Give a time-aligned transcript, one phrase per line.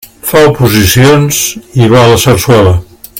[0.29, 1.43] Fa oposicions
[1.83, 2.77] i va a la sarsuela.